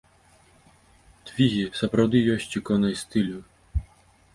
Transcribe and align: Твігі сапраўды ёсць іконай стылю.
Твігі 1.31 1.61
сапраўды 1.83 2.25
ёсць 2.37 2.51
іконай 2.61 3.01
стылю. 3.07 3.39